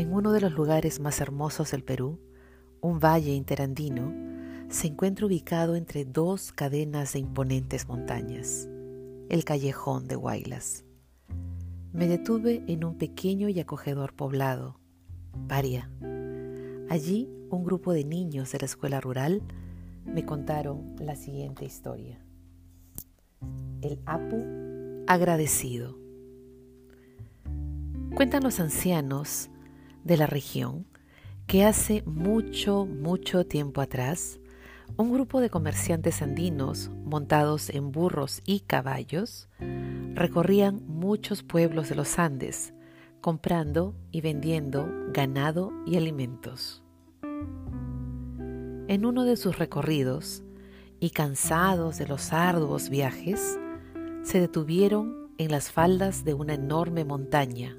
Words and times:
En 0.00 0.14
uno 0.14 0.32
de 0.32 0.40
los 0.40 0.54
lugares 0.54 0.98
más 0.98 1.20
hermosos 1.20 1.72
del 1.72 1.84
Perú, 1.84 2.18
un 2.80 3.00
valle 3.00 3.34
interandino, 3.34 4.14
se 4.70 4.86
encuentra 4.86 5.26
ubicado 5.26 5.76
entre 5.76 6.06
dos 6.06 6.52
cadenas 6.52 7.12
de 7.12 7.18
imponentes 7.18 7.86
montañas, 7.86 8.66
el 9.28 9.44
callejón 9.44 10.08
de 10.08 10.16
Huaylas. 10.16 10.86
Me 11.92 12.08
detuve 12.08 12.64
en 12.66 12.82
un 12.86 12.96
pequeño 12.96 13.50
y 13.50 13.60
acogedor 13.60 14.14
poblado, 14.14 14.80
Paria. 15.48 15.90
Allí 16.88 17.28
un 17.50 17.62
grupo 17.62 17.92
de 17.92 18.06
niños 18.06 18.52
de 18.52 18.60
la 18.60 18.64
escuela 18.64 19.02
rural 19.02 19.42
me 20.06 20.24
contaron 20.24 20.96
la 20.98 21.14
siguiente 21.14 21.66
historia. 21.66 22.24
El 23.82 24.00
Apu 24.06 25.04
agradecido. 25.06 25.98
Cuentan 28.14 28.44
los 28.44 28.60
ancianos 28.60 29.50
de 30.04 30.16
la 30.16 30.26
región 30.26 30.86
que 31.46 31.64
hace 31.64 32.02
mucho, 32.06 32.86
mucho 32.86 33.44
tiempo 33.44 33.80
atrás, 33.80 34.38
un 34.96 35.12
grupo 35.12 35.40
de 35.40 35.50
comerciantes 35.50 36.22
andinos 36.22 36.90
montados 37.04 37.70
en 37.70 37.90
burros 37.90 38.40
y 38.44 38.60
caballos 38.60 39.48
recorrían 40.14 40.82
muchos 40.86 41.42
pueblos 41.42 41.88
de 41.88 41.96
los 41.96 42.18
Andes, 42.18 42.72
comprando 43.20 43.96
y 44.12 44.20
vendiendo 44.20 44.88
ganado 45.12 45.72
y 45.86 45.96
alimentos. 45.96 46.84
En 47.22 49.04
uno 49.04 49.24
de 49.24 49.36
sus 49.36 49.58
recorridos, 49.58 50.44
y 51.00 51.10
cansados 51.10 51.98
de 51.98 52.06
los 52.06 52.32
arduos 52.32 52.90
viajes, 52.90 53.58
se 54.22 54.38
detuvieron 54.38 55.32
en 55.38 55.50
las 55.50 55.72
faldas 55.72 56.24
de 56.24 56.34
una 56.34 56.54
enorme 56.54 57.04
montaña, 57.04 57.76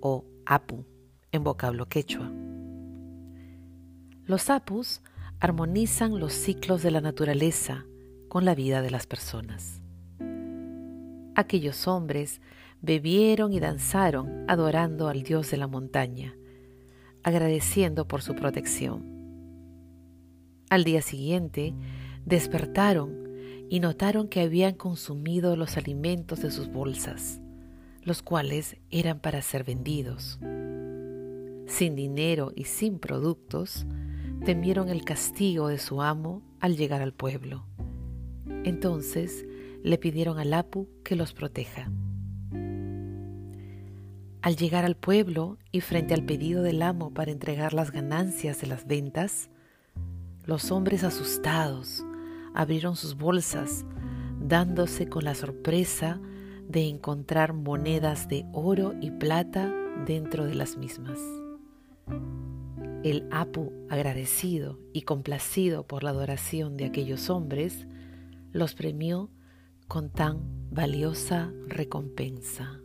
o 0.00 0.24
Apu 0.44 0.84
en 1.32 1.44
vocablo 1.44 1.88
quechua. 1.88 2.30
Los 4.24 4.50
apus 4.50 5.02
armonizan 5.40 6.18
los 6.18 6.32
ciclos 6.32 6.82
de 6.82 6.90
la 6.90 7.00
naturaleza 7.00 7.84
con 8.28 8.44
la 8.44 8.54
vida 8.54 8.82
de 8.82 8.90
las 8.90 9.06
personas. 9.06 9.80
Aquellos 11.34 11.86
hombres 11.86 12.40
bebieron 12.80 13.52
y 13.52 13.60
danzaron 13.60 14.44
adorando 14.48 15.08
al 15.08 15.22
dios 15.22 15.50
de 15.50 15.56
la 15.56 15.66
montaña, 15.66 16.34
agradeciendo 17.22 18.08
por 18.08 18.22
su 18.22 18.34
protección. 18.34 19.18
Al 20.70 20.84
día 20.84 21.02
siguiente 21.02 21.74
despertaron 22.24 23.28
y 23.70 23.80
notaron 23.80 24.28
que 24.28 24.40
habían 24.40 24.74
consumido 24.74 25.56
los 25.56 25.76
alimentos 25.76 26.40
de 26.40 26.50
sus 26.50 26.70
bolsas, 26.70 27.40
los 28.02 28.22
cuales 28.22 28.76
eran 28.90 29.20
para 29.20 29.42
ser 29.42 29.64
vendidos 29.64 30.38
sin 31.68 31.94
dinero 31.94 32.52
y 32.56 32.64
sin 32.64 32.98
productos, 32.98 33.86
temieron 34.44 34.88
el 34.88 35.04
castigo 35.04 35.68
de 35.68 35.78
su 35.78 36.02
amo 36.02 36.42
al 36.58 36.76
llegar 36.76 37.02
al 37.02 37.12
pueblo. 37.12 37.64
Entonces 38.64 39.46
le 39.84 39.98
pidieron 39.98 40.38
al 40.38 40.52
Apu 40.54 40.88
que 41.04 41.14
los 41.14 41.32
proteja. 41.32 41.90
Al 44.40 44.56
llegar 44.56 44.84
al 44.84 44.96
pueblo 44.96 45.58
y 45.72 45.80
frente 45.80 46.14
al 46.14 46.24
pedido 46.24 46.62
del 46.62 46.82
amo 46.82 47.12
para 47.12 47.30
entregar 47.30 47.74
las 47.74 47.92
ganancias 47.92 48.60
de 48.60 48.66
las 48.66 48.86
ventas, 48.86 49.50
los 50.44 50.70
hombres 50.70 51.04
asustados 51.04 52.04
abrieron 52.54 52.96
sus 52.96 53.16
bolsas, 53.16 53.84
dándose 54.40 55.08
con 55.08 55.24
la 55.24 55.34
sorpresa 55.34 56.20
de 56.68 56.88
encontrar 56.88 57.52
monedas 57.52 58.28
de 58.28 58.46
oro 58.52 58.94
y 59.00 59.10
plata 59.10 59.74
dentro 60.06 60.46
de 60.46 60.54
las 60.54 60.76
mismas. 60.76 61.18
El 63.04 63.28
Apu, 63.30 63.72
agradecido 63.88 64.80
y 64.92 65.02
complacido 65.02 65.86
por 65.86 66.02
la 66.02 66.10
adoración 66.10 66.76
de 66.76 66.84
aquellos 66.86 67.30
hombres, 67.30 67.86
los 68.52 68.74
premió 68.74 69.30
con 69.86 70.10
tan 70.10 70.40
valiosa 70.70 71.52
recompensa. 71.68 72.80